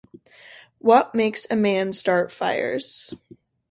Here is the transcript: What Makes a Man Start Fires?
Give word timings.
What 0.79 1.13
Makes 1.13 1.45
a 1.51 1.55
Man 1.55 1.93
Start 1.93 2.31
Fires? 2.31 3.13